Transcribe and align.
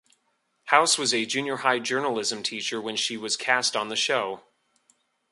House 0.63 0.97
was 0.97 1.13
a 1.13 1.27
junior 1.27 1.57
high 1.57 1.77
journalism 1.77 2.41
teacher 2.41 2.81
when 2.81 2.95
she 2.95 3.17
was 3.17 3.37
cast 3.37 3.75
on 3.75 3.89
the 3.89 3.95
show. 3.95 4.41